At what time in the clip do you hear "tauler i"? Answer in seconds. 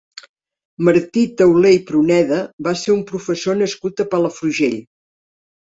1.41-1.83